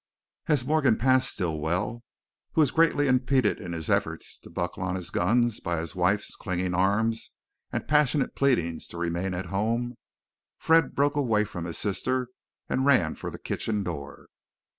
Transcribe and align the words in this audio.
As 0.47 0.65
Morgan 0.65 0.97
passed 0.97 1.29
Stilwell, 1.33 2.01
who 2.53 2.61
was 2.61 2.71
greatly 2.71 3.07
impeded 3.07 3.59
in 3.59 3.71
his 3.73 3.87
efforts 3.87 4.39
to 4.39 4.49
buckle 4.49 4.81
on 4.81 4.95
his 4.95 5.11
guns 5.11 5.59
by 5.59 5.79
his 5.79 5.93
wife's 5.95 6.35
clinging 6.35 6.73
arms 6.73 7.35
and 7.71 7.87
passionate 7.87 8.33
pleadings 8.33 8.87
to 8.87 8.97
remain 8.97 9.35
at 9.35 9.45
home, 9.53 9.93
Fred 10.57 10.95
broke 10.95 11.15
away 11.15 11.43
from 11.43 11.65
his 11.65 11.77
sister 11.77 12.29
and 12.67 12.83
ran 12.83 13.13
for 13.13 13.29
the 13.29 13.37
kitchen 13.37 13.83
door. 13.83 14.25